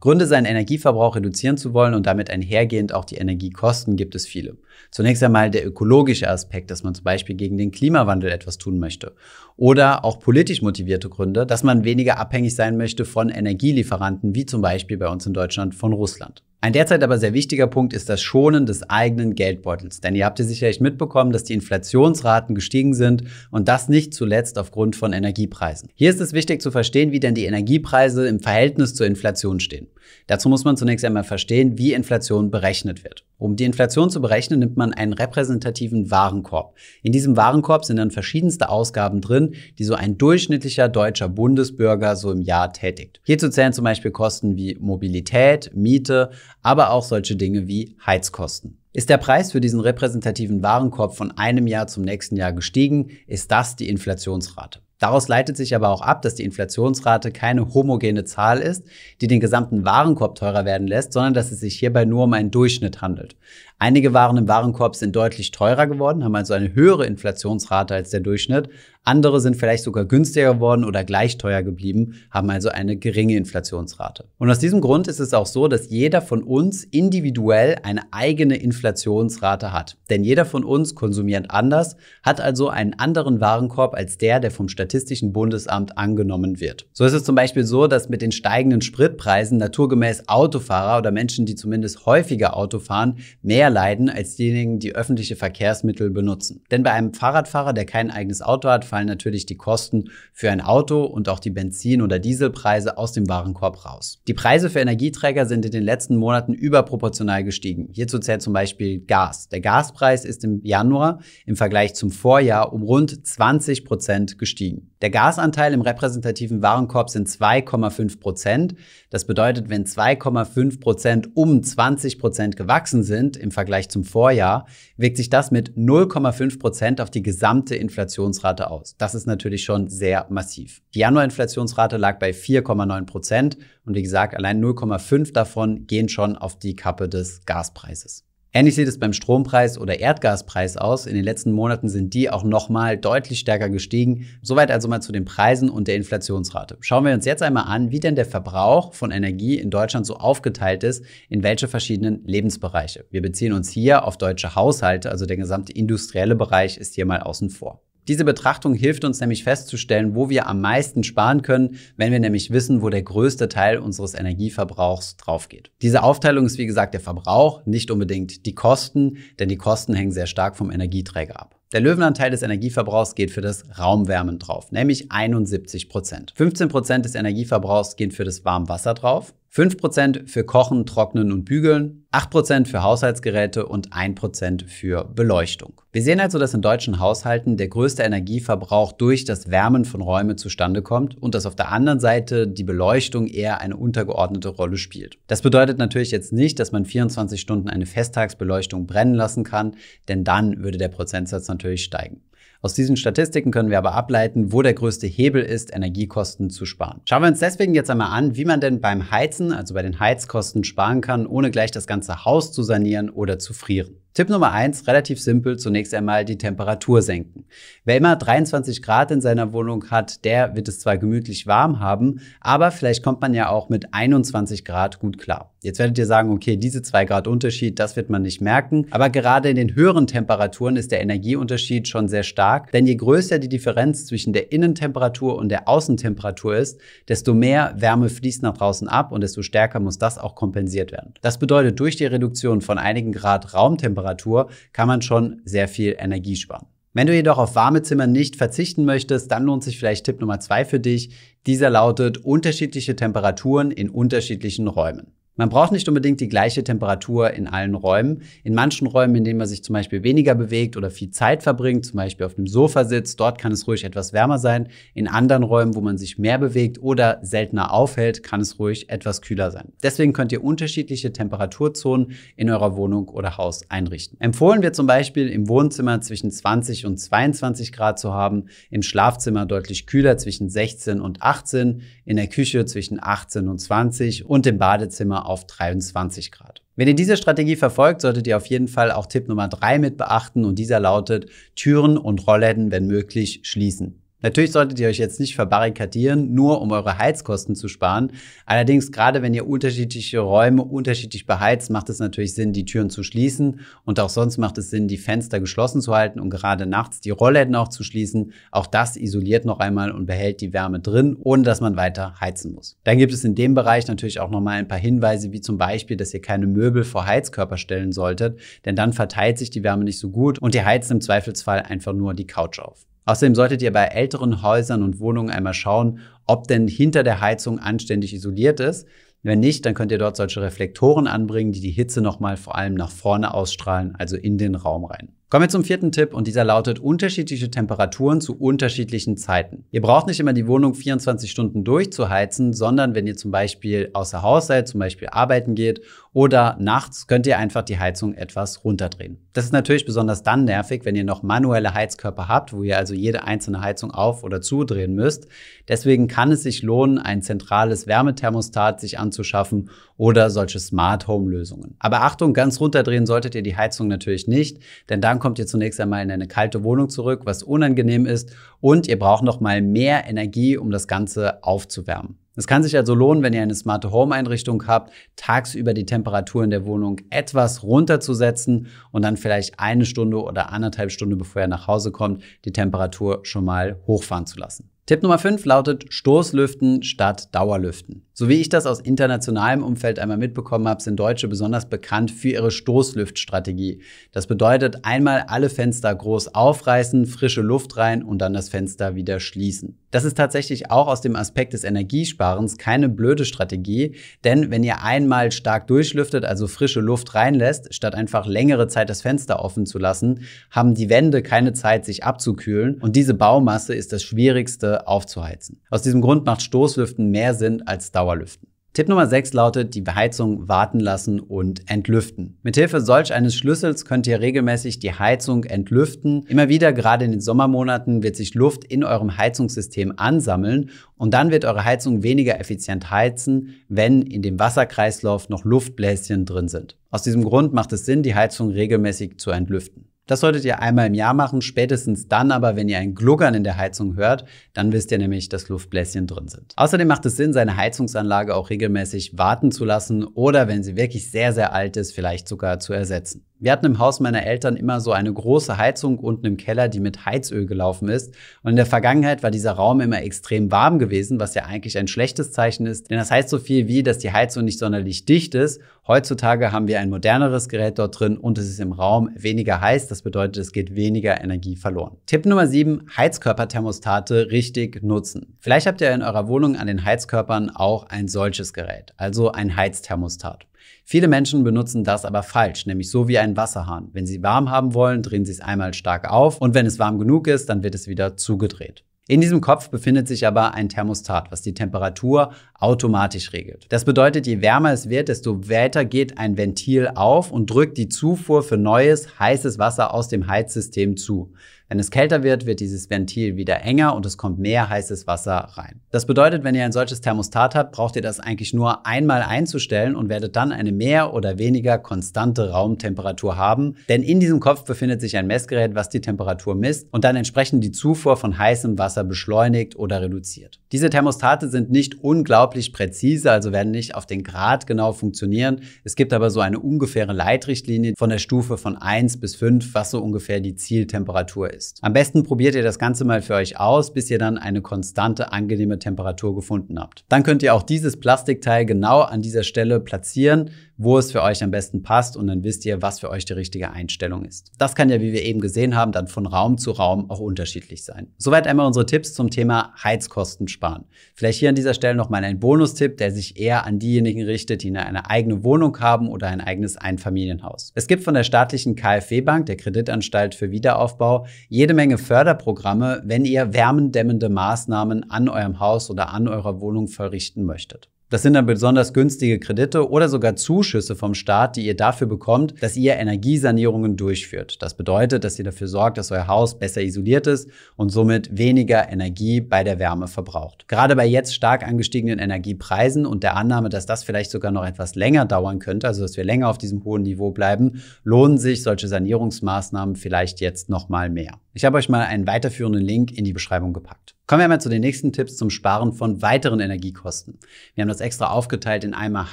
Gründe, 0.00 0.26
seinen 0.26 0.44
Energieverbrauch 0.44 1.16
reduzieren 1.16 1.56
zu 1.56 1.72
wollen 1.72 1.94
und 1.94 2.06
damit 2.06 2.30
einhergehend 2.30 2.92
auch 2.92 3.04
die 3.04 3.16
Energiekosten 3.16 3.96
gibt 3.96 4.14
es 4.14 4.26
viele. 4.26 4.56
Zunächst 4.90 5.22
einmal 5.22 5.50
der 5.50 5.66
ökologische 5.66 6.28
Aspekt, 6.28 6.70
dass 6.70 6.82
man 6.82 6.94
zum 6.94 7.04
Beispiel 7.04 7.34
gegen 7.34 7.56
den 7.56 7.72
Klimawandel 7.72 8.30
etwas 8.30 8.58
tun 8.58 8.78
möchte. 8.78 9.14
Oder 9.56 10.04
auch 10.04 10.20
politisch 10.20 10.60
motivierte 10.60 11.08
Gründe, 11.08 11.46
dass 11.46 11.62
man 11.62 11.84
weniger 11.84 12.18
abhängig 12.18 12.54
sein 12.54 12.76
möchte 12.76 13.04
von 13.04 13.30
Energielieferanten, 13.30 14.34
wie 14.34 14.44
zum 14.44 14.60
Beispiel 14.60 14.98
bei 14.98 15.08
uns 15.08 15.24
in 15.26 15.32
Deutschland 15.32 15.74
von 15.74 15.92
Russland. 15.92 16.42
Ein 16.60 16.72
derzeit 16.72 17.02
aber 17.02 17.18
sehr 17.18 17.34
wichtiger 17.34 17.66
Punkt 17.66 17.92
ist 17.92 18.08
das 18.08 18.22
Schonen 18.22 18.66
des 18.66 18.88
eigenen 18.88 19.34
Geldbeutels. 19.34 20.00
Denn 20.00 20.14
ihr 20.14 20.24
habt 20.24 20.38
ja 20.38 20.44
sicherlich 20.44 20.80
mitbekommen, 20.80 21.30
dass 21.30 21.44
die 21.44 21.52
Inflationsraten 21.52 22.54
gestiegen 22.54 22.94
sind 22.94 23.24
und 23.50 23.68
das 23.68 23.88
nicht 23.88 24.14
zuletzt 24.14 24.58
aufgrund 24.58 24.96
von 24.96 25.12
Energiepreisen. 25.12 25.90
Hier 25.94 26.10
ist 26.10 26.20
es 26.20 26.32
wichtig 26.32 26.62
zu 26.62 26.70
verstehen, 26.70 27.12
wie 27.12 27.20
denn 27.20 27.34
die 27.34 27.44
Energiepreise 27.44 28.26
im 28.26 28.40
Verhältnis 28.40 28.94
zur 28.94 29.06
Inflation 29.06 29.60
stehen. 29.60 29.88
Dazu 30.26 30.48
muss 30.48 30.64
man 30.64 30.76
zunächst 30.76 31.04
einmal 31.04 31.24
verstehen, 31.24 31.78
wie 31.78 31.92
Inflation 31.92 32.50
berechnet 32.50 33.04
wird. 33.04 33.24
Um 33.38 33.56
die 33.56 33.64
Inflation 33.64 34.08
zu 34.08 34.20
berechnen, 34.20 34.60
nimmt 34.60 34.76
man 34.76 34.94
einen 34.94 35.12
repräsentativen 35.12 36.10
Warenkorb. 36.10 36.74
In 37.02 37.12
diesem 37.12 37.36
Warenkorb 37.36 37.84
sind 37.84 37.98
dann 37.98 38.10
verschiedenste 38.10 38.70
Ausgaben 38.70 39.20
drin, 39.20 39.54
die 39.78 39.84
so 39.84 39.94
ein 39.94 40.16
durchschnittlicher 40.16 40.88
deutscher 40.88 41.28
Bundesbürger 41.28 42.16
so 42.16 42.32
im 42.32 42.40
Jahr 42.40 42.72
tätigt. 42.72 43.20
Hierzu 43.24 43.50
zählen 43.50 43.74
zum 43.74 43.84
Beispiel 43.84 44.10
Kosten 44.10 44.56
wie 44.56 44.76
Mobilität, 44.80 45.70
Miete, 45.74 46.30
aber 46.66 46.90
auch 46.90 47.04
solche 47.04 47.36
Dinge 47.36 47.68
wie 47.68 47.94
Heizkosten. 48.04 48.78
Ist 48.92 49.08
der 49.08 49.18
Preis 49.18 49.52
für 49.52 49.60
diesen 49.60 49.78
repräsentativen 49.78 50.64
Warenkorb 50.64 51.16
von 51.16 51.30
einem 51.38 51.68
Jahr 51.68 51.86
zum 51.86 52.02
nächsten 52.02 52.34
Jahr 52.34 52.52
gestiegen, 52.52 53.10
ist 53.28 53.52
das 53.52 53.76
die 53.76 53.88
Inflationsrate. 53.88 54.80
Daraus 54.98 55.28
leitet 55.28 55.56
sich 55.56 55.76
aber 55.76 55.90
auch 55.90 56.00
ab, 56.00 56.22
dass 56.22 56.34
die 56.34 56.42
Inflationsrate 56.42 57.30
keine 57.30 57.72
homogene 57.72 58.24
Zahl 58.24 58.58
ist, 58.58 58.82
die 59.20 59.28
den 59.28 59.38
gesamten 59.38 59.84
Warenkorb 59.84 60.34
teurer 60.34 60.64
werden 60.64 60.88
lässt, 60.88 61.12
sondern 61.12 61.34
dass 61.34 61.52
es 61.52 61.60
sich 61.60 61.78
hierbei 61.78 62.04
nur 62.04 62.24
um 62.24 62.32
einen 62.32 62.50
Durchschnitt 62.50 63.00
handelt. 63.00 63.36
Einige 63.78 64.14
Waren 64.14 64.38
im 64.38 64.48
Warenkorb 64.48 64.96
sind 64.96 65.14
deutlich 65.14 65.50
teurer 65.50 65.86
geworden, 65.86 66.24
haben 66.24 66.34
also 66.34 66.54
eine 66.54 66.74
höhere 66.74 67.04
Inflationsrate 67.04 67.94
als 67.94 68.08
der 68.08 68.20
Durchschnitt. 68.20 68.70
Andere 69.04 69.38
sind 69.40 69.54
vielleicht 69.54 69.84
sogar 69.84 70.04
günstiger 70.04 70.54
geworden 70.54 70.82
oder 70.82 71.04
gleich 71.04 71.38
teuer 71.38 71.62
geblieben, 71.62 72.14
haben 72.30 72.50
also 72.50 72.70
eine 72.70 72.96
geringe 72.96 73.36
Inflationsrate. 73.36 74.24
Und 74.38 74.50
aus 74.50 74.58
diesem 74.58 74.80
Grund 74.80 75.06
ist 75.06 75.20
es 75.20 75.32
auch 75.32 75.46
so, 75.46 75.68
dass 75.68 75.90
jeder 75.90 76.22
von 76.22 76.42
uns 76.42 76.82
individuell 76.82 77.76
eine 77.84 78.02
eigene 78.10 78.56
Inflationsrate 78.56 79.72
hat. 79.72 79.96
Denn 80.10 80.24
jeder 80.24 80.44
von 80.44 80.64
uns 80.64 80.96
konsumiert 80.96 81.50
anders, 81.50 81.96
hat 82.24 82.40
also 82.40 82.68
einen 82.68 82.94
anderen 82.94 83.40
Warenkorb 83.40 83.94
als 83.94 84.18
der, 84.18 84.40
der 84.40 84.50
vom 84.50 84.68
Statistischen 84.68 85.32
Bundesamt 85.32 85.98
angenommen 85.98 86.58
wird. 86.58 86.86
So 86.92 87.04
ist 87.04 87.12
es 87.12 87.22
zum 87.22 87.36
Beispiel 87.36 87.62
so, 87.62 87.86
dass 87.86 88.08
mit 88.08 88.22
den 88.22 88.32
steigenden 88.32 88.80
Spritpreisen 88.80 89.58
naturgemäß 89.58 90.28
Autofahrer 90.28 90.98
oder 90.98 91.12
Menschen, 91.12 91.46
die 91.46 91.54
zumindest 91.54 92.06
häufiger 92.06 92.56
Auto 92.56 92.80
fahren, 92.80 93.18
mehr 93.40 93.65
mehr 93.66 93.70
leiden 93.70 94.08
als 94.08 94.36
diejenigen, 94.36 94.78
die 94.78 94.94
öffentliche 94.94 95.34
Verkehrsmittel 95.34 96.10
benutzen. 96.10 96.62
Denn 96.70 96.84
bei 96.84 96.92
einem 96.92 97.12
Fahrradfahrer, 97.12 97.72
der 97.72 97.84
kein 97.84 98.10
eigenes 98.10 98.40
Auto 98.42 98.68
hat, 98.68 98.84
fallen 98.84 99.08
natürlich 99.08 99.44
die 99.46 99.56
Kosten 99.56 100.10
für 100.32 100.50
ein 100.50 100.60
Auto 100.60 101.04
und 101.04 101.28
auch 101.28 101.40
die 101.40 101.50
Benzin- 101.50 102.02
oder 102.02 102.18
Dieselpreise 102.18 102.96
aus 102.96 103.12
dem 103.12 103.28
Warenkorb 103.28 103.84
raus. 103.84 104.22
Die 104.28 104.34
Preise 104.34 104.70
für 104.70 104.78
Energieträger 104.78 105.46
sind 105.46 105.64
in 105.64 105.72
den 105.72 105.82
letzten 105.82 106.16
Monaten 106.16 106.52
überproportional 106.52 107.42
gestiegen. 107.42 107.88
Hierzu 107.92 108.18
zählt 108.20 108.42
zum 108.42 108.52
Beispiel 108.52 109.00
Gas. 109.00 109.48
Der 109.48 109.60
Gaspreis 109.60 110.24
ist 110.24 110.44
im 110.44 110.60
Januar 110.62 111.20
im 111.44 111.56
Vergleich 111.56 111.94
zum 111.94 112.10
Vorjahr 112.10 112.72
um 112.72 112.82
rund 112.82 113.26
20 113.26 113.84
Prozent 113.84 114.38
gestiegen. 114.38 114.92
Der 115.02 115.10
Gasanteil 115.10 115.74
im 115.74 115.82
repräsentativen 115.82 116.62
Warenkorb 116.62 117.10
sind 117.10 117.28
2,5 117.28 118.18
Prozent. 118.18 118.74
Das 119.10 119.26
bedeutet, 119.26 119.68
wenn 119.68 119.84
2,5 119.84 120.80
Prozent 120.80 121.36
um 121.36 121.62
20 121.62 122.18
Prozent 122.18 122.56
gewachsen 122.56 123.02
sind 123.02 123.36
im 123.36 123.50
Vergleich 123.50 123.90
zum 123.90 124.04
Vorjahr, 124.04 124.66
wirkt 124.96 125.18
sich 125.18 125.28
das 125.28 125.50
mit 125.50 125.76
0,5 125.76 126.58
Prozent 126.58 127.00
auf 127.02 127.10
die 127.10 127.22
gesamte 127.22 127.76
Inflationsrate 127.76 128.70
aus. 128.70 128.96
Das 128.96 129.14
ist 129.14 129.26
natürlich 129.26 129.64
schon 129.64 129.88
sehr 129.88 130.26
massiv. 130.30 130.80
Die 130.94 131.00
Januarinflationsrate 131.00 131.98
lag 131.98 132.18
bei 132.18 132.30
4,9 132.30 133.04
Prozent 133.04 133.58
und 133.84 133.94
wie 133.94 134.02
gesagt, 134.02 134.34
allein 134.34 134.64
0,5 134.64 135.32
davon 135.32 135.86
gehen 135.86 136.08
schon 136.08 136.36
auf 136.36 136.58
die 136.58 136.74
Kappe 136.74 137.10
des 137.10 137.44
Gaspreises. 137.44 138.25
Ähnlich 138.56 138.74
sieht 138.74 138.88
es 138.88 138.98
beim 138.98 139.12
Strompreis 139.12 139.76
oder 139.76 140.00
Erdgaspreis 140.00 140.78
aus. 140.78 141.04
In 141.04 141.14
den 141.14 141.24
letzten 141.24 141.52
Monaten 141.52 141.90
sind 141.90 142.14
die 142.14 142.30
auch 142.30 142.42
nochmal 142.42 142.96
deutlich 142.96 143.38
stärker 143.38 143.68
gestiegen. 143.68 144.28
Soweit 144.40 144.70
also 144.70 144.88
mal 144.88 145.02
zu 145.02 145.12
den 145.12 145.26
Preisen 145.26 145.68
und 145.68 145.88
der 145.88 145.96
Inflationsrate. 145.96 146.78
Schauen 146.80 147.04
wir 147.04 147.12
uns 147.12 147.26
jetzt 147.26 147.42
einmal 147.42 147.64
an, 147.64 147.90
wie 147.90 148.00
denn 148.00 148.14
der 148.14 148.24
Verbrauch 148.24 148.94
von 148.94 149.10
Energie 149.10 149.58
in 149.58 149.68
Deutschland 149.68 150.06
so 150.06 150.16
aufgeteilt 150.16 150.84
ist, 150.84 151.04
in 151.28 151.42
welche 151.42 151.68
verschiedenen 151.68 152.24
Lebensbereiche. 152.24 153.04
Wir 153.10 153.20
beziehen 153.20 153.52
uns 153.52 153.68
hier 153.68 154.06
auf 154.06 154.16
deutsche 154.16 154.54
Haushalte, 154.54 155.10
also 155.10 155.26
der 155.26 155.36
gesamte 155.36 155.74
industrielle 155.74 156.34
Bereich 156.34 156.78
ist 156.78 156.94
hier 156.94 157.04
mal 157.04 157.20
außen 157.20 157.50
vor. 157.50 157.82
Diese 158.08 158.24
Betrachtung 158.24 158.74
hilft 158.74 159.04
uns 159.04 159.20
nämlich 159.20 159.42
festzustellen, 159.42 160.14
wo 160.14 160.30
wir 160.30 160.46
am 160.46 160.60
meisten 160.60 161.02
sparen 161.02 161.42
können, 161.42 161.76
wenn 161.96 162.12
wir 162.12 162.20
nämlich 162.20 162.50
wissen, 162.50 162.80
wo 162.82 162.88
der 162.88 163.02
größte 163.02 163.48
Teil 163.48 163.78
unseres 163.78 164.14
Energieverbrauchs 164.14 165.16
draufgeht. 165.16 165.72
Diese 165.82 166.02
Aufteilung 166.02 166.46
ist 166.46 166.58
wie 166.58 166.66
gesagt 166.66 166.94
der 166.94 167.00
Verbrauch, 167.00 167.66
nicht 167.66 167.90
unbedingt 167.90 168.46
die 168.46 168.54
Kosten, 168.54 169.18
denn 169.38 169.48
die 169.48 169.56
Kosten 169.56 169.94
hängen 169.94 170.12
sehr 170.12 170.26
stark 170.26 170.56
vom 170.56 170.70
Energieträger 170.70 171.40
ab. 171.40 171.56
Der 171.72 171.80
Löwenanteil 171.80 172.30
des 172.30 172.42
Energieverbrauchs 172.42 173.16
geht 173.16 173.32
für 173.32 173.40
das 173.40 173.64
Raumwärmen 173.76 174.38
drauf, 174.38 174.70
nämlich 174.70 175.10
71 175.10 175.88
Prozent. 175.88 176.32
15 176.36 176.68
Prozent 176.68 177.04
des 177.04 177.16
Energieverbrauchs 177.16 177.96
gehen 177.96 178.12
für 178.12 178.24
das 178.24 178.44
Warmwasser 178.44 178.94
drauf. 178.94 179.34
5% 179.56 180.28
für 180.28 180.44
Kochen, 180.44 180.84
Trocknen 180.84 181.32
und 181.32 181.46
Bügeln, 181.46 182.04
8% 182.12 182.66
für 182.66 182.82
Haushaltsgeräte 182.82 183.64
und 183.64 183.90
1% 183.90 184.66
für 184.66 185.04
Beleuchtung. 185.04 185.80
Wir 185.92 186.02
sehen 186.02 186.20
also, 186.20 186.38
dass 186.38 186.52
in 186.52 186.60
deutschen 186.60 186.98
Haushalten 186.98 187.56
der 187.56 187.68
größte 187.68 188.02
Energieverbrauch 188.02 188.92
durch 188.92 189.24
das 189.24 189.50
Wärmen 189.50 189.86
von 189.86 190.02
Räumen 190.02 190.36
zustande 190.36 190.82
kommt 190.82 191.16
und 191.16 191.34
dass 191.34 191.46
auf 191.46 191.56
der 191.56 191.72
anderen 191.72 192.00
Seite 192.00 192.46
die 192.46 192.64
Beleuchtung 192.64 193.26
eher 193.26 193.62
eine 193.62 193.78
untergeordnete 193.78 194.50
Rolle 194.50 194.76
spielt. 194.76 195.16
Das 195.26 195.40
bedeutet 195.40 195.78
natürlich 195.78 196.10
jetzt 196.10 196.34
nicht, 196.34 196.58
dass 196.58 196.72
man 196.72 196.84
24 196.84 197.40
Stunden 197.40 197.70
eine 197.70 197.86
Festtagsbeleuchtung 197.86 198.86
brennen 198.86 199.14
lassen 199.14 199.42
kann, 199.42 199.76
denn 200.08 200.22
dann 200.22 200.62
würde 200.62 200.76
der 200.76 200.88
Prozentsatz 200.88 201.48
natürlich 201.48 201.82
steigen. 201.82 202.20
Aus 202.66 202.74
diesen 202.74 202.96
Statistiken 202.96 203.52
können 203.52 203.70
wir 203.70 203.78
aber 203.78 203.94
ableiten, 203.94 204.52
wo 204.52 204.60
der 204.60 204.74
größte 204.74 205.06
Hebel 205.06 205.40
ist, 205.40 205.72
Energiekosten 205.72 206.50
zu 206.50 206.66
sparen. 206.66 207.00
Schauen 207.04 207.22
wir 207.22 207.28
uns 207.28 207.38
deswegen 207.38 207.76
jetzt 207.76 207.90
einmal 207.90 208.10
an, 208.10 208.34
wie 208.34 208.44
man 208.44 208.60
denn 208.60 208.80
beim 208.80 209.12
Heizen, 209.12 209.52
also 209.52 209.72
bei 209.72 209.82
den 209.82 210.00
Heizkosten 210.00 210.64
sparen 210.64 211.00
kann, 211.00 211.28
ohne 211.28 211.52
gleich 211.52 211.70
das 211.70 211.86
ganze 211.86 212.24
Haus 212.24 212.50
zu 212.50 212.64
sanieren 212.64 213.08
oder 213.08 213.38
zu 213.38 213.54
frieren. 213.54 214.00
Tipp 214.16 214.30
Nummer 214.30 214.50
eins, 214.50 214.86
relativ 214.86 215.20
simpel, 215.20 215.58
zunächst 215.58 215.92
einmal 215.92 216.24
die 216.24 216.38
Temperatur 216.38 217.02
senken. 217.02 217.44
Wer 217.84 217.98
immer 217.98 218.16
23 218.16 218.80
Grad 218.80 219.10
in 219.10 219.20
seiner 219.20 219.52
Wohnung 219.52 219.90
hat, 219.90 220.24
der 220.24 220.56
wird 220.56 220.68
es 220.68 220.80
zwar 220.80 220.96
gemütlich 220.96 221.46
warm 221.46 221.80
haben, 221.80 222.20
aber 222.40 222.70
vielleicht 222.70 223.02
kommt 223.02 223.20
man 223.20 223.34
ja 223.34 223.50
auch 223.50 223.68
mit 223.68 223.92
21 223.92 224.64
Grad 224.64 225.00
gut 225.00 225.18
klar. 225.18 225.52
Jetzt 225.60 225.80
werdet 225.80 225.98
ihr 225.98 226.06
sagen, 226.06 226.30
okay, 226.30 226.56
diese 226.56 226.80
zwei 226.80 227.04
Grad 227.04 227.26
Unterschied, 227.28 227.78
das 227.78 227.96
wird 227.96 228.08
man 228.08 228.22
nicht 228.22 228.40
merken, 228.40 228.86
aber 228.90 229.10
gerade 229.10 229.50
in 229.50 229.56
den 229.56 229.74
höheren 229.74 230.06
Temperaturen 230.06 230.76
ist 230.76 230.92
der 230.92 231.02
Energieunterschied 231.02 231.86
schon 231.86 232.08
sehr 232.08 232.22
stark, 232.22 232.72
denn 232.72 232.86
je 232.86 232.94
größer 232.94 233.38
die 233.38 233.50
Differenz 233.50 234.06
zwischen 234.06 234.32
der 234.32 234.50
Innentemperatur 234.50 235.36
und 235.36 235.50
der 235.50 235.68
Außentemperatur 235.68 236.56
ist, 236.56 236.80
desto 237.06 237.34
mehr 237.34 237.74
Wärme 237.76 238.08
fließt 238.08 238.42
nach 238.42 238.56
draußen 238.56 238.88
ab 238.88 239.12
und 239.12 239.20
desto 239.20 239.42
stärker 239.42 239.80
muss 239.80 239.98
das 239.98 240.16
auch 240.16 240.36
kompensiert 240.36 240.90
werden. 240.90 241.12
Das 241.20 241.36
bedeutet, 241.36 241.78
durch 241.80 241.96
die 241.96 242.06
Reduktion 242.06 242.62
von 242.62 242.78
einigen 242.78 243.12
Grad 243.12 243.52
Raumtemperatur 243.52 244.05
Temperatur 244.06 244.48
kann 244.72 244.88
man 244.88 245.02
schon 245.02 245.42
sehr 245.44 245.68
viel 245.68 245.96
Energie 245.98 246.36
sparen. 246.36 246.66
Wenn 246.92 247.06
du 247.06 247.14
jedoch 247.14 247.38
auf 247.38 247.56
warme 247.56 247.82
Zimmer 247.82 248.06
nicht 248.06 248.36
verzichten 248.36 248.84
möchtest, 248.84 249.30
dann 249.30 249.44
lohnt 249.44 249.64
sich 249.64 249.78
vielleicht 249.78 250.06
Tipp 250.06 250.20
Nummer 250.20 250.40
zwei 250.40 250.64
für 250.64 250.80
dich. 250.80 251.10
Dieser 251.46 251.68
lautet 251.68 252.18
unterschiedliche 252.18 252.96
Temperaturen 252.96 253.70
in 253.70 253.90
unterschiedlichen 253.90 254.66
Räumen. 254.66 255.12
Man 255.38 255.50
braucht 255.50 255.70
nicht 255.70 255.86
unbedingt 255.86 256.20
die 256.20 256.28
gleiche 256.28 256.64
Temperatur 256.64 257.34
in 257.34 257.46
allen 257.46 257.74
Räumen. 257.74 258.22
In 258.42 258.54
manchen 258.54 258.86
Räumen, 258.86 259.16
in 259.16 259.24
denen 259.24 259.38
man 259.38 259.46
sich 259.46 259.62
zum 259.62 259.74
Beispiel 259.74 260.02
weniger 260.02 260.34
bewegt 260.34 260.78
oder 260.78 260.90
viel 260.90 261.10
Zeit 261.10 261.42
verbringt, 261.42 261.84
zum 261.84 261.98
Beispiel 261.98 262.24
auf 262.24 262.34
dem 262.34 262.46
Sofa 262.46 262.84
sitzt, 262.84 263.20
dort 263.20 263.38
kann 263.38 263.52
es 263.52 263.68
ruhig 263.68 263.84
etwas 263.84 264.14
wärmer 264.14 264.38
sein. 264.38 264.68
In 264.94 265.08
anderen 265.08 265.42
Räumen, 265.42 265.74
wo 265.74 265.82
man 265.82 265.98
sich 265.98 266.16
mehr 266.16 266.38
bewegt 266.38 266.80
oder 266.80 267.18
seltener 267.20 267.70
aufhält, 267.70 268.22
kann 268.22 268.40
es 268.40 268.58
ruhig 268.58 268.88
etwas 268.88 269.20
kühler 269.20 269.50
sein. 269.50 269.72
Deswegen 269.82 270.14
könnt 270.14 270.32
ihr 270.32 270.42
unterschiedliche 270.42 271.12
Temperaturzonen 271.12 272.12
in 272.36 272.48
eurer 272.48 272.74
Wohnung 272.76 273.08
oder 273.08 273.36
Haus 273.36 273.68
einrichten. 273.68 274.18
Empfohlen 274.20 274.62
wird 274.62 274.74
zum 274.74 274.86
Beispiel 274.86 275.28
im 275.28 275.50
Wohnzimmer 275.50 276.00
zwischen 276.00 276.30
20 276.30 276.86
und 276.86 276.96
22 276.96 277.72
Grad 277.72 277.98
zu 277.98 278.14
haben, 278.14 278.46
im 278.70 278.80
Schlafzimmer 278.80 279.44
deutlich 279.44 279.86
kühler 279.86 280.16
zwischen 280.16 280.48
16 280.48 281.02
und 281.02 281.20
18, 281.20 281.82
in 282.06 282.16
der 282.16 282.28
Küche 282.28 282.64
zwischen 282.64 282.98
18 283.02 283.48
und 283.48 283.58
20 283.58 284.24
und 284.24 284.46
im 284.46 284.56
Badezimmer 284.56 285.25
auf 285.26 285.46
23 285.46 286.30
Grad. 286.32 286.62
Wenn 286.76 286.88
ihr 286.88 286.94
diese 286.94 287.16
Strategie 287.16 287.56
verfolgt, 287.56 288.02
solltet 288.02 288.26
ihr 288.26 288.36
auf 288.36 288.46
jeden 288.46 288.68
Fall 288.68 288.92
auch 288.92 289.06
Tipp 289.06 289.28
Nummer 289.28 289.48
3 289.48 289.78
mit 289.78 289.96
beachten 289.96 290.44
und 290.44 290.58
dieser 290.58 290.80
lautet 290.80 291.26
Türen 291.54 291.96
und 291.96 292.26
Rollläden, 292.26 292.70
wenn 292.70 292.86
möglich, 292.86 293.40
schließen. 293.42 294.02
Natürlich 294.22 294.50
solltet 294.50 294.80
ihr 294.80 294.88
euch 294.88 294.96
jetzt 294.96 295.20
nicht 295.20 295.34
verbarrikadieren, 295.34 296.32
nur 296.32 296.62
um 296.62 296.72
eure 296.72 296.98
Heizkosten 296.98 297.54
zu 297.54 297.68
sparen. 297.68 298.12
Allerdings, 298.46 298.90
gerade 298.90 299.20
wenn 299.20 299.34
ihr 299.34 299.46
unterschiedliche 299.46 300.20
Räume 300.20 300.64
unterschiedlich 300.64 301.26
beheizt, 301.26 301.70
macht 301.70 301.90
es 301.90 301.98
natürlich 301.98 302.34
Sinn, 302.34 302.54
die 302.54 302.64
Türen 302.64 302.88
zu 302.88 303.02
schließen. 303.02 303.60
Und 303.84 304.00
auch 304.00 304.08
sonst 304.08 304.38
macht 304.38 304.56
es 304.56 304.70
Sinn, 304.70 304.88
die 304.88 304.96
Fenster 304.96 305.38
geschlossen 305.38 305.82
zu 305.82 305.94
halten 305.94 306.18
und 306.18 306.30
gerade 306.30 306.64
nachts 306.64 307.00
die 307.00 307.10
Rollläden 307.10 307.54
auch 307.54 307.68
zu 307.68 307.84
schließen. 307.84 308.32
Auch 308.50 308.66
das 308.66 308.96
isoliert 308.96 309.44
noch 309.44 309.60
einmal 309.60 309.90
und 309.90 310.06
behält 310.06 310.40
die 310.40 310.54
Wärme 310.54 310.80
drin, 310.80 311.16
ohne 311.20 311.42
dass 311.42 311.60
man 311.60 311.76
weiter 311.76 312.18
heizen 312.18 312.54
muss. 312.54 312.78
Dann 312.84 312.96
gibt 312.96 313.12
es 313.12 313.22
in 313.22 313.34
dem 313.34 313.52
Bereich 313.54 313.86
natürlich 313.86 314.18
auch 314.18 314.30
nochmal 314.30 314.58
ein 314.58 314.68
paar 314.68 314.78
Hinweise, 314.78 315.30
wie 315.32 315.42
zum 315.42 315.58
Beispiel, 315.58 315.98
dass 315.98 316.14
ihr 316.14 316.22
keine 316.22 316.46
Möbel 316.46 316.84
vor 316.84 317.06
Heizkörper 317.06 317.58
stellen 317.58 317.92
solltet, 317.92 318.38
denn 318.64 318.76
dann 318.76 318.94
verteilt 318.94 319.36
sich 319.36 319.50
die 319.50 319.62
Wärme 319.62 319.84
nicht 319.84 319.98
so 319.98 320.08
gut 320.08 320.38
und 320.38 320.54
ihr 320.54 320.64
heizt 320.64 320.90
im 320.90 321.02
Zweifelsfall 321.02 321.60
einfach 321.60 321.92
nur 321.92 322.14
die 322.14 322.26
Couch 322.26 322.58
auf. 322.58 322.86
Außerdem 323.06 323.34
solltet 323.36 323.62
ihr 323.62 323.72
bei 323.72 323.84
älteren 323.84 324.42
Häusern 324.42 324.82
und 324.82 324.98
Wohnungen 324.98 325.30
einmal 325.30 325.54
schauen, 325.54 326.00
ob 326.26 326.48
denn 326.48 326.68
hinter 326.68 327.04
der 327.04 327.20
Heizung 327.20 327.60
anständig 327.60 328.12
isoliert 328.12 328.60
ist. 328.60 328.86
Wenn 329.22 329.40
nicht, 329.40 329.64
dann 329.64 329.74
könnt 329.74 329.92
ihr 329.92 329.98
dort 329.98 330.16
solche 330.16 330.42
Reflektoren 330.42 331.06
anbringen, 331.06 331.52
die 331.52 331.60
die 331.60 331.70
Hitze 331.70 332.00
nochmal 332.00 332.36
vor 332.36 332.56
allem 332.56 332.74
nach 332.74 332.90
vorne 332.90 333.32
ausstrahlen, 333.32 333.94
also 333.96 334.16
in 334.16 334.38
den 334.38 334.56
Raum 334.56 334.84
rein. 334.84 335.14
Kommen 335.28 335.42
wir 335.42 335.48
zum 335.48 335.64
vierten 335.64 335.90
Tipp 335.90 336.14
und 336.14 336.28
dieser 336.28 336.44
lautet 336.44 336.78
unterschiedliche 336.78 337.50
Temperaturen 337.50 338.20
zu 338.20 338.38
unterschiedlichen 338.38 339.16
Zeiten. 339.16 339.64
Ihr 339.72 339.82
braucht 339.82 340.06
nicht 340.06 340.20
immer 340.20 340.32
die 340.32 340.46
Wohnung 340.46 340.74
24 340.74 341.28
Stunden 341.28 341.64
durchzuheizen, 341.64 342.52
sondern 342.52 342.94
wenn 342.94 343.08
ihr 343.08 343.16
zum 343.16 343.32
Beispiel 343.32 343.90
außer 343.92 344.22
Haus 344.22 344.46
seid, 344.46 344.68
zum 344.68 344.78
Beispiel 344.78 345.08
arbeiten 345.08 345.56
geht 345.56 345.80
oder 346.12 346.56
nachts, 346.60 347.08
könnt 347.08 347.26
ihr 347.26 347.38
einfach 347.38 347.62
die 347.62 347.80
Heizung 347.80 348.14
etwas 348.14 348.64
runterdrehen. 348.64 349.18
Das 349.32 349.44
ist 349.44 349.52
natürlich 349.52 349.84
besonders 349.84 350.22
dann 350.22 350.44
nervig, 350.44 350.84
wenn 350.84 350.94
ihr 350.94 351.04
noch 351.04 351.24
manuelle 351.24 351.74
Heizkörper 351.74 352.28
habt, 352.28 352.52
wo 352.52 352.62
ihr 352.62 352.78
also 352.78 352.94
jede 352.94 353.24
einzelne 353.24 353.60
Heizung 353.60 353.90
auf- 353.90 354.22
oder 354.22 354.40
zudrehen 354.40 354.94
müsst. 354.94 355.26
Deswegen 355.68 356.06
kann 356.06 356.30
es 356.30 356.44
sich 356.44 356.62
lohnen, 356.62 356.98
ein 356.98 357.20
zentrales 357.20 357.88
Wärmethermostat 357.88 358.80
sich 358.80 358.98
anzuschaffen 358.98 359.70
oder 359.98 360.30
solche 360.30 360.58
Smart 360.58 361.06
Home 361.08 361.30
Lösungen. 361.30 361.74
Aber 361.80 362.02
Achtung, 362.02 362.32
ganz 362.32 362.60
runterdrehen 362.60 363.06
solltet 363.06 363.34
ihr 363.34 363.42
die 363.42 363.56
Heizung 363.56 363.88
natürlich 363.88 364.28
nicht, 364.28 364.60
denn 364.88 365.02
dann 365.02 365.15
kommt 365.18 365.38
ihr 365.38 365.46
zunächst 365.46 365.80
einmal 365.80 366.02
in 366.02 366.10
eine 366.10 366.26
kalte 366.26 366.64
Wohnung 366.64 366.88
zurück, 366.88 367.22
was 367.24 367.42
unangenehm 367.42 368.06
ist 368.06 368.34
und 368.60 368.88
ihr 368.88 368.98
braucht 368.98 369.24
noch 369.24 369.40
mal 369.40 369.62
mehr 369.62 370.08
Energie, 370.08 370.56
um 370.56 370.70
das 370.70 370.88
Ganze 370.88 371.42
aufzuwärmen. 371.42 372.18
Es 372.38 372.46
kann 372.46 372.62
sich 372.62 372.76
also 372.76 372.94
lohnen, 372.94 373.22
wenn 373.22 373.32
ihr 373.32 373.40
eine 373.40 373.54
smarte 373.54 373.90
Home-Einrichtung 373.90 374.66
habt, 374.66 374.92
tagsüber 375.16 375.72
die 375.72 375.86
Temperatur 375.86 376.44
in 376.44 376.50
der 376.50 376.66
Wohnung 376.66 377.00
etwas 377.08 377.62
runterzusetzen 377.62 378.68
und 378.92 379.02
dann 379.02 379.16
vielleicht 379.16 379.58
eine 379.58 379.86
Stunde 379.86 380.22
oder 380.22 380.52
anderthalb 380.52 380.90
Stunden, 380.90 381.16
bevor 381.16 381.42
ihr 381.42 381.48
nach 381.48 381.66
Hause 381.66 381.92
kommt, 381.92 382.22
die 382.44 382.52
Temperatur 382.52 383.20
schon 383.22 383.46
mal 383.46 383.80
hochfahren 383.86 384.26
zu 384.26 384.38
lassen. 384.38 384.70
Tipp 384.84 385.02
Nummer 385.02 385.18
5 385.18 385.44
lautet 385.46 385.86
Stoßlüften 385.92 386.82
statt 386.82 387.34
Dauerlüften. 387.34 388.05
So 388.18 388.30
wie 388.30 388.40
ich 388.40 388.48
das 388.48 388.64
aus 388.64 388.80
internationalem 388.80 389.62
Umfeld 389.62 389.98
einmal 389.98 390.16
mitbekommen 390.16 390.66
habe, 390.68 390.82
sind 390.82 390.96
Deutsche 390.96 391.28
besonders 391.28 391.68
bekannt 391.68 392.10
für 392.10 392.30
ihre 392.30 392.50
Stoßlüftstrategie. 392.50 393.82
Das 394.10 394.26
bedeutet 394.26 394.86
einmal 394.86 395.24
alle 395.28 395.50
Fenster 395.50 395.94
groß 395.94 396.34
aufreißen, 396.34 397.04
frische 397.04 397.42
Luft 397.42 397.76
rein 397.76 398.02
und 398.02 398.20
dann 398.20 398.32
das 398.32 398.48
Fenster 398.48 398.94
wieder 398.94 399.20
schließen. 399.20 399.76
Das 399.90 400.04
ist 400.04 400.16
tatsächlich 400.16 400.70
auch 400.70 400.88
aus 400.88 401.02
dem 401.02 401.14
Aspekt 401.14 401.52
des 401.52 401.62
Energiesparens 401.62 402.56
keine 402.56 402.88
blöde 402.88 403.26
Strategie, 403.26 403.96
denn 404.24 404.50
wenn 404.50 404.64
ihr 404.64 404.82
einmal 404.82 405.30
stark 405.30 405.66
durchlüftet, 405.66 406.24
also 406.24 406.46
frische 406.46 406.80
Luft 406.80 407.14
reinlässt, 407.14 407.74
statt 407.74 407.94
einfach 407.94 408.26
längere 408.26 408.66
Zeit 408.66 408.88
das 408.88 409.02
Fenster 409.02 409.40
offen 409.44 409.66
zu 409.66 409.78
lassen, 409.78 410.22
haben 410.50 410.74
die 410.74 410.88
Wände 410.88 411.22
keine 411.22 411.52
Zeit, 411.52 411.84
sich 411.84 412.02
abzukühlen 412.04 412.78
und 412.80 412.96
diese 412.96 413.12
Baumasse 413.12 413.74
ist 413.74 413.92
das 413.92 414.02
Schwierigste 414.02 414.88
aufzuheizen. 414.88 415.60
Aus 415.70 415.82
diesem 415.82 416.00
Grund 416.00 416.24
macht 416.24 416.40
Stoßlüften 416.40 417.10
mehr 417.10 417.34
Sinn 417.34 417.62
als 417.66 417.92
Dauer 417.92 418.05
Dauerlüften. 418.06 418.48
Tipp 418.72 418.88
Nummer 418.88 419.06
6 419.06 419.32
lautet, 419.32 419.74
die 419.74 419.80
Beheizung 419.80 420.48
warten 420.48 420.80
lassen 420.80 421.18
und 421.18 421.68
entlüften. 421.68 422.38
Mithilfe 422.42 422.82
solch 422.82 423.12
eines 423.14 423.34
Schlüssels 423.34 423.86
könnt 423.86 424.06
ihr 424.06 424.20
regelmäßig 424.20 424.78
die 424.78 424.92
Heizung 424.92 425.44
entlüften. 425.44 426.24
Immer 426.28 426.50
wieder, 426.50 426.74
gerade 426.74 427.06
in 427.06 427.10
den 427.10 427.22
Sommermonaten, 427.22 428.02
wird 428.02 428.16
sich 428.16 428.34
Luft 428.34 428.64
in 428.64 428.84
eurem 428.84 429.16
Heizungssystem 429.16 429.94
ansammeln 429.96 430.68
und 430.96 431.14
dann 431.14 431.30
wird 431.30 431.46
eure 431.46 431.64
Heizung 431.64 432.02
weniger 432.02 432.38
effizient 432.38 432.90
heizen, 432.90 433.54
wenn 433.68 434.02
in 434.02 434.20
dem 434.20 434.38
Wasserkreislauf 434.38 435.30
noch 435.30 435.44
Luftbläschen 435.44 436.26
drin 436.26 436.48
sind. 436.48 436.76
Aus 436.90 437.02
diesem 437.02 437.24
Grund 437.24 437.54
macht 437.54 437.72
es 437.72 437.86
Sinn, 437.86 438.02
die 438.02 438.14
Heizung 438.14 438.50
regelmäßig 438.50 439.18
zu 439.18 439.30
entlüften. 439.30 439.88
Das 440.06 440.20
solltet 440.20 440.44
ihr 440.44 440.60
einmal 440.60 440.86
im 440.86 440.94
Jahr 440.94 441.14
machen, 441.14 441.42
spätestens 441.42 442.06
dann 442.06 442.30
aber, 442.30 442.54
wenn 442.54 442.68
ihr 442.68 442.78
ein 442.78 442.94
Gluckern 442.94 443.34
in 443.34 443.42
der 443.42 443.56
Heizung 443.56 443.96
hört, 443.96 444.24
dann 444.52 444.70
wisst 444.70 444.92
ihr 444.92 444.98
nämlich, 444.98 445.28
dass 445.28 445.48
Luftbläschen 445.48 446.06
drin 446.06 446.28
sind. 446.28 446.52
Außerdem 446.56 446.86
macht 446.86 447.04
es 447.06 447.16
Sinn, 447.16 447.32
seine 447.32 447.56
Heizungsanlage 447.56 448.36
auch 448.36 448.48
regelmäßig 448.50 449.18
warten 449.18 449.50
zu 449.50 449.64
lassen 449.64 450.04
oder 450.04 450.46
wenn 450.46 450.62
sie 450.62 450.76
wirklich 450.76 451.10
sehr, 451.10 451.32
sehr 451.32 451.52
alt 451.52 451.76
ist, 451.76 451.92
vielleicht 451.92 452.28
sogar 452.28 452.60
zu 452.60 452.72
ersetzen. 452.72 453.26
Wir 453.38 453.52
hatten 453.52 453.66
im 453.66 453.78
Haus 453.78 454.00
meiner 454.00 454.24
Eltern 454.24 454.56
immer 454.56 454.80
so 454.80 454.92
eine 454.92 455.12
große 455.12 455.58
Heizung 455.58 455.98
unten 455.98 456.24
im 456.24 456.38
Keller, 456.38 456.68
die 456.68 456.80
mit 456.80 457.04
Heizöl 457.04 457.44
gelaufen 457.44 457.90
ist. 457.90 458.14
Und 458.42 458.50
in 458.50 458.56
der 458.56 458.64
Vergangenheit 458.64 459.22
war 459.22 459.30
dieser 459.30 459.52
Raum 459.52 459.82
immer 459.82 460.02
extrem 460.02 460.50
warm 460.50 460.78
gewesen, 460.78 461.20
was 461.20 461.34
ja 461.34 461.44
eigentlich 461.44 461.76
ein 461.76 461.86
schlechtes 461.86 462.32
Zeichen 462.32 462.64
ist. 462.64 462.88
Denn 462.88 462.96
das 462.96 463.10
heißt 463.10 463.28
so 463.28 463.38
viel 463.38 463.68
wie, 463.68 463.82
dass 463.82 463.98
die 463.98 464.10
Heizung 464.10 464.46
nicht 464.46 464.58
sonderlich 464.58 465.04
dicht 465.04 465.34
ist. 465.34 465.60
Heutzutage 465.86 466.50
haben 466.50 466.66
wir 466.66 466.80
ein 466.80 466.88
moderneres 466.88 467.50
Gerät 467.50 467.78
dort 467.78 468.00
drin 468.00 468.16
und 468.16 468.38
es 468.38 468.48
ist 468.48 468.58
im 468.58 468.72
Raum 468.72 469.10
weniger 469.14 469.60
heiß. 469.60 469.86
Das 469.86 470.00
bedeutet, 470.00 470.38
es 470.38 470.52
geht 470.52 470.74
weniger 470.74 471.22
Energie 471.22 471.56
verloren. 471.56 471.98
Tipp 472.06 472.24
Nummer 472.24 472.46
7, 472.46 472.86
Heizkörperthermostate 472.96 474.30
richtig 474.30 474.82
nutzen. 474.82 475.36
Vielleicht 475.40 475.66
habt 475.66 475.82
ihr 475.82 475.92
in 475.92 476.02
eurer 476.02 476.26
Wohnung 476.26 476.56
an 476.56 476.68
den 476.68 476.86
Heizkörpern 476.86 477.50
auch 477.50 477.84
ein 477.84 478.08
solches 478.08 478.54
Gerät, 478.54 478.94
also 478.96 479.30
ein 479.30 479.56
Heizthermostat. 479.56 480.46
Viele 480.84 481.08
Menschen 481.08 481.44
benutzen 481.44 481.84
das 481.84 482.04
aber 482.04 482.22
falsch, 482.22 482.66
nämlich 482.66 482.90
so 482.90 483.08
wie 483.08 483.18
ein 483.18 483.36
Wasserhahn. 483.36 483.88
Wenn 483.92 484.06
sie 484.06 484.22
warm 484.22 484.50
haben 484.50 484.74
wollen, 484.74 485.02
drehen 485.02 485.24
sie 485.24 485.32
es 485.32 485.40
einmal 485.40 485.74
stark 485.74 486.10
auf 486.10 486.40
und 486.40 486.54
wenn 486.54 486.66
es 486.66 486.78
warm 486.78 486.98
genug 486.98 487.26
ist, 487.26 487.48
dann 487.48 487.62
wird 487.62 487.74
es 487.74 487.88
wieder 487.88 488.16
zugedreht. 488.16 488.84
In 489.08 489.20
diesem 489.20 489.40
Kopf 489.40 489.70
befindet 489.70 490.08
sich 490.08 490.26
aber 490.26 490.54
ein 490.54 490.68
Thermostat, 490.68 491.30
was 491.30 491.40
die 491.40 491.54
Temperatur 491.54 492.32
automatisch 492.58 493.32
regelt. 493.32 493.66
Das 493.68 493.84
bedeutet, 493.84 494.26
je 494.26 494.40
wärmer 494.40 494.72
es 494.72 494.88
wird, 494.88 495.08
desto 495.08 495.48
weiter 495.48 495.84
geht 495.84 496.18
ein 496.18 496.36
Ventil 496.36 496.90
auf 496.92 497.30
und 497.30 497.48
drückt 497.48 497.78
die 497.78 497.88
Zufuhr 497.88 498.42
für 498.42 498.56
neues, 498.56 499.20
heißes 499.20 499.60
Wasser 499.60 499.94
aus 499.94 500.08
dem 500.08 500.26
Heizsystem 500.26 500.96
zu. 500.96 501.32
Wenn 501.68 501.80
es 501.80 501.90
kälter 501.90 502.22
wird, 502.22 502.46
wird 502.46 502.60
dieses 502.60 502.90
Ventil 502.90 503.36
wieder 503.36 503.62
enger 503.62 503.96
und 503.96 504.06
es 504.06 504.16
kommt 504.16 504.38
mehr 504.38 504.68
heißes 504.68 505.08
Wasser 505.08 505.48
rein. 505.54 505.80
Das 505.90 506.06
bedeutet, 506.06 506.44
wenn 506.44 506.54
ihr 506.54 506.64
ein 506.64 506.70
solches 506.70 507.00
Thermostat 507.00 507.56
habt, 507.56 507.72
braucht 507.72 507.96
ihr 507.96 508.02
das 508.02 508.20
eigentlich 508.20 508.54
nur 508.54 508.86
einmal 508.86 509.22
einzustellen 509.22 509.96
und 509.96 510.08
werdet 510.08 510.36
dann 510.36 510.52
eine 510.52 510.70
mehr 510.70 511.12
oder 511.12 511.38
weniger 511.38 511.78
konstante 511.78 512.50
Raumtemperatur 512.50 513.36
haben. 513.36 513.74
Denn 513.88 514.04
in 514.04 514.20
diesem 514.20 514.38
Kopf 514.38 514.64
befindet 514.64 515.00
sich 515.00 515.16
ein 515.16 515.26
Messgerät, 515.26 515.74
was 515.74 515.88
die 515.88 516.00
Temperatur 516.00 516.54
misst 516.54 516.86
und 516.92 517.02
dann 517.02 517.16
entsprechend 517.16 517.64
die 517.64 517.72
Zufuhr 517.72 518.16
von 518.16 518.38
heißem 518.38 518.78
Wasser 518.78 519.02
beschleunigt 519.02 519.74
oder 519.74 520.00
reduziert. 520.00 520.60
Diese 520.70 520.88
Thermostate 520.88 521.48
sind 521.48 521.72
nicht 521.72 521.96
unglaublich 522.00 522.72
präzise, 522.72 523.32
also 523.32 523.50
werden 523.50 523.72
nicht 523.72 523.96
auf 523.96 524.06
den 524.06 524.22
Grad 524.22 524.68
genau 524.68 524.92
funktionieren. 524.92 525.62
Es 525.82 525.96
gibt 525.96 526.12
aber 526.12 526.30
so 526.30 526.38
eine 526.38 526.60
ungefähre 526.60 527.12
Leitrichtlinie 527.12 527.94
von 527.96 528.10
der 528.10 528.18
Stufe 528.18 528.56
von 528.56 528.76
1 528.76 529.18
bis 529.18 529.34
5, 529.34 529.74
was 529.74 529.90
so 529.90 530.00
ungefähr 530.00 530.38
die 530.38 530.54
Zieltemperatur 530.54 531.52
ist. 531.52 531.55
Am 531.82 531.92
besten 531.92 532.22
probiert 532.22 532.54
ihr 532.54 532.62
das 532.62 532.78
Ganze 532.78 533.04
mal 533.04 533.22
für 533.22 533.34
euch 533.34 533.58
aus, 533.58 533.92
bis 533.92 534.10
ihr 534.10 534.18
dann 534.18 534.38
eine 534.38 534.62
konstante, 534.62 535.32
angenehme 535.32 535.78
Temperatur 535.78 536.34
gefunden 536.34 536.78
habt. 536.78 537.04
Dann 537.08 537.22
könnt 537.22 537.42
ihr 537.42 537.54
auch 537.54 537.62
dieses 537.62 537.98
Plastikteil 537.98 538.66
genau 538.66 539.00
an 539.00 539.22
dieser 539.22 539.42
Stelle 539.42 539.80
platzieren, 539.80 540.50
wo 540.78 540.98
es 540.98 541.12
für 541.12 541.22
euch 541.22 541.42
am 541.42 541.50
besten 541.50 541.82
passt 541.82 542.16
und 542.16 542.26
dann 542.26 542.44
wisst 542.44 542.64
ihr, 542.66 542.82
was 542.82 543.00
für 543.00 543.10
euch 543.10 543.24
die 543.24 543.32
richtige 543.32 543.70
Einstellung 543.70 544.24
ist. 544.24 544.52
Das 544.58 544.74
kann 544.74 544.90
ja, 544.90 545.00
wie 545.00 545.12
wir 545.12 545.22
eben 545.22 545.40
gesehen 545.40 545.74
haben, 545.74 545.92
dann 545.92 546.06
von 546.06 546.26
Raum 546.26 546.58
zu 546.58 546.72
Raum 546.72 547.10
auch 547.10 547.20
unterschiedlich 547.20 547.84
sein. 547.84 548.08
Soweit 548.18 548.46
einmal 548.46 548.66
unsere 548.66 548.86
Tipps 548.86 549.14
zum 549.14 549.30
Thema 549.30 549.72
Heizkosten 549.82 550.48
sparen. 550.48 550.84
Vielleicht 551.14 551.38
hier 551.38 551.48
an 551.48 551.54
dieser 551.54 551.74
Stelle 551.74 551.94
nochmal 551.94 552.24
ein 552.24 552.38
Bonustipp, 552.38 552.98
der 552.98 553.10
sich 553.10 553.38
eher 553.38 553.64
an 553.64 553.78
diejenigen 553.78 554.24
richtet, 554.24 554.62
die 554.62 554.76
eine 554.76 555.08
eigene 555.08 555.42
Wohnung 555.44 555.78
haben 555.80 556.08
oder 556.08 556.28
ein 556.28 556.40
eigenes 556.40 556.76
Einfamilienhaus. 556.76 557.72
Es 557.74 557.86
gibt 557.86 558.04
von 558.04 558.14
der 558.14 558.24
staatlichen 558.24 558.76
KfW-Bank, 558.76 559.46
der 559.46 559.56
Kreditanstalt 559.56 560.34
für 560.34 560.50
Wiederaufbau, 560.50 561.26
jede 561.48 561.72
Menge 561.72 561.98
Förderprogramme, 561.98 563.02
wenn 563.04 563.24
ihr 563.24 563.54
wärmendämmende 563.54 564.28
Maßnahmen 564.28 565.10
an 565.10 565.28
eurem 565.28 565.60
Haus 565.60 565.90
oder 565.90 566.12
an 566.12 566.28
eurer 566.28 566.60
Wohnung 566.60 566.88
verrichten 566.88 567.44
möchtet. 567.44 567.88
Das 568.08 568.22
sind 568.22 568.34
dann 568.34 568.46
besonders 568.46 568.92
günstige 568.92 569.40
Kredite 569.40 569.90
oder 569.90 570.08
sogar 570.08 570.36
Zuschüsse 570.36 570.94
vom 570.94 571.14
Staat, 571.14 571.56
die 571.56 571.66
ihr 571.66 571.76
dafür 571.76 572.06
bekommt, 572.06 572.54
dass 572.62 572.76
ihr 572.76 572.94
Energiesanierungen 572.94 573.96
durchführt. 573.96 574.62
Das 574.62 574.76
bedeutet, 574.76 575.24
dass 575.24 575.40
ihr 575.40 575.44
dafür 575.44 575.66
sorgt, 575.66 575.98
dass 575.98 576.12
euer 576.12 576.28
Haus 576.28 576.56
besser 576.56 576.82
isoliert 576.82 577.26
ist 577.26 577.50
und 577.74 577.88
somit 577.88 578.38
weniger 578.38 578.92
Energie 578.92 579.40
bei 579.40 579.64
der 579.64 579.80
Wärme 579.80 580.06
verbraucht. 580.06 580.68
Gerade 580.68 580.94
bei 580.94 581.04
jetzt 581.04 581.34
stark 581.34 581.66
angestiegenen 581.66 582.20
Energiepreisen 582.20 583.06
und 583.06 583.24
der 583.24 583.34
Annahme, 583.34 583.70
dass 583.70 583.86
das 583.86 584.04
vielleicht 584.04 584.30
sogar 584.30 584.52
noch 584.52 584.64
etwas 584.64 584.94
länger 584.94 585.24
dauern 585.24 585.58
könnte, 585.58 585.88
also 585.88 586.02
dass 586.02 586.16
wir 586.16 586.22
länger 586.22 586.48
auf 586.48 586.58
diesem 586.58 586.84
hohen 586.84 587.02
Niveau 587.02 587.32
bleiben, 587.32 587.82
lohnen 588.04 588.38
sich 588.38 588.62
solche 588.62 588.86
Sanierungsmaßnahmen 588.86 589.96
vielleicht 589.96 590.40
jetzt 590.40 590.68
noch 590.68 590.88
mal 590.88 591.10
mehr. 591.10 591.40
Ich 591.56 591.64
habe 591.64 591.78
euch 591.78 591.88
mal 591.88 592.04
einen 592.04 592.26
weiterführenden 592.26 592.82
Link 592.82 593.16
in 593.16 593.24
die 593.24 593.32
Beschreibung 593.32 593.72
gepackt. 593.72 594.14
Kommen 594.26 594.42
wir 594.42 594.48
mal 594.48 594.60
zu 594.60 594.68
den 594.68 594.82
nächsten 594.82 595.14
Tipps 595.14 595.38
zum 595.38 595.48
Sparen 595.48 595.94
von 595.94 596.20
weiteren 596.20 596.60
Energiekosten. 596.60 597.38
Wir 597.74 597.80
haben 597.80 597.88
das 597.88 598.02
extra 598.02 598.26
aufgeteilt 598.26 598.84
in 598.84 598.92
einmal 598.92 599.32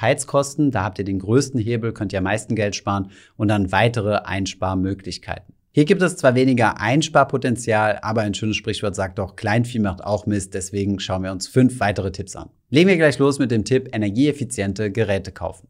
Heizkosten, 0.00 0.70
da 0.70 0.84
habt 0.84 0.98
ihr 0.98 1.04
den 1.04 1.18
größten 1.18 1.60
Hebel, 1.60 1.92
könnt 1.92 2.14
ihr 2.14 2.20
am 2.20 2.24
meisten 2.24 2.54
Geld 2.54 2.76
sparen 2.76 3.10
und 3.36 3.48
dann 3.48 3.72
weitere 3.72 4.20
Einsparmöglichkeiten. 4.24 5.52
Hier 5.72 5.84
gibt 5.84 6.00
es 6.00 6.16
zwar 6.16 6.34
weniger 6.34 6.80
Einsparpotenzial, 6.80 7.98
aber 8.00 8.22
ein 8.22 8.32
schönes 8.32 8.56
Sprichwort 8.56 8.94
sagt 8.94 9.18
doch, 9.18 9.36
Kleinvieh 9.36 9.80
macht 9.80 10.02
auch 10.02 10.24
Mist, 10.24 10.54
deswegen 10.54 11.00
schauen 11.00 11.24
wir 11.24 11.32
uns 11.32 11.46
fünf 11.46 11.78
weitere 11.78 12.10
Tipps 12.10 12.36
an. 12.36 12.48
Legen 12.70 12.88
wir 12.88 12.96
gleich 12.96 13.18
los 13.18 13.38
mit 13.38 13.50
dem 13.50 13.66
Tipp 13.66 13.94
energieeffiziente 13.94 14.90
Geräte 14.90 15.30
kaufen. 15.30 15.68